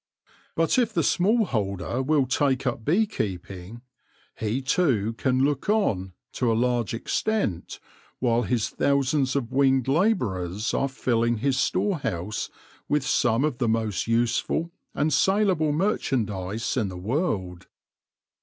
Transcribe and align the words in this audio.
But 0.55 0.79
if 0.79 0.93
the 0.95 1.03
small 1.03 1.45
holder 1.45 2.01
will 2.01 2.25
take 2.25 2.65
up 2.65 2.83
bee 2.83 3.05
keeping, 3.05 3.83
he 4.35 4.59
too 4.59 5.13
can 5.13 5.43
look 5.45 5.69
on, 5.69 6.13
to 6.31 6.51
a 6.51 6.57
large 6.57 6.95
extent, 6.95 7.79
while 8.17 8.41
his 8.41 8.67
thousands 8.69 9.35
of 9.35 9.51
winged 9.51 9.87
labourers 9.87 10.73
are 10.73 10.89
filling 10.89 11.37
his 11.37 11.59
storehouse 11.59 12.49
with 12.89 13.05
some 13.05 13.45
of 13.45 13.59
the 13.59 13.69
most 13.69 14.07
useful 14.07 14.71
and 14.95 15.13
saleable 15.13 15.71
merchandise 15.71 16.75
in 16.75 16.89
the 16.89 16.97
world. 16.97 17.67